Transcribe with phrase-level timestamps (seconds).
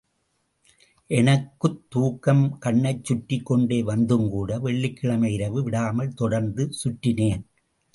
[1.09, 7.43] எனக்குத் தூக்கம் கண்ணைச் சுற்றிக் கொண்டு வந்துங்கூட, வெள்ளிக்கிழமை இரவு விடாமல் தொடர்ந்து சுற்றினேன்.